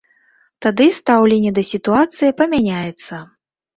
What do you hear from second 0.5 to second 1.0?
Тады і